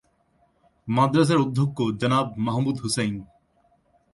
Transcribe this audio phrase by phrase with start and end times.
[0.87, 3.15] মাদ্রাসার অধ্যক্ষ জনাব মাহমুদ হুসাইন।